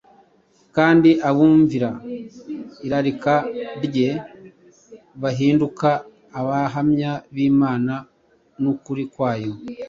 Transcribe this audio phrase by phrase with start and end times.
[0.75, 1.89] kandi abumvira
[2.85, 3.33] irarika
[3.85, 4.09] rye
[5.21, 5.89] bahinduka
[6.39, 7.93] abahamya b’Imana
[8.61, 9.51] n’ukuri kwayo.